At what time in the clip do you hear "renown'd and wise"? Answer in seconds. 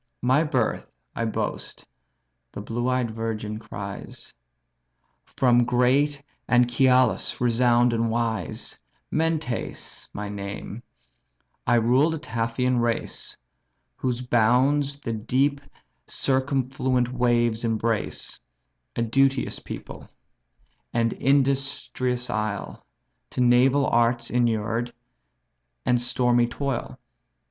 7.39-8.79